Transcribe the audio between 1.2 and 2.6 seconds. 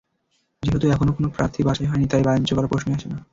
প্রার্থী বাছাই হয়নি, তাই বাণিজ্য